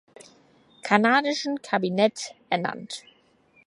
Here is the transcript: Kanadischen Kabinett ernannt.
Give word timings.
Kanadischen 0.81 1.61
Kabinett 1.61 2.33
ernannt. 2.49 3.03